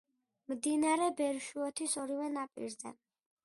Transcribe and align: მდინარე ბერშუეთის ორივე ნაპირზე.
მდინარე 0.53 1.11
ბერშუეთის 1.21 1.95
ორივე 2.05 2.33
ნაპირზე. 2.41 2.99